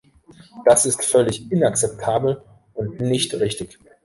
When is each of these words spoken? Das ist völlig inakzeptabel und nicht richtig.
Das 0.65 0.87
ist 0.87 1.05
völlig 1.05 1.51
inakzeptabel 1.51 2.41
und 2.73 3.01
nicht 3.01 3.35
richtig. 3.35 3.77